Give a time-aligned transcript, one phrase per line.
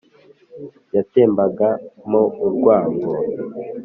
[0.95, 1.67] yatembaga
[2.09, 3.11] mo urwango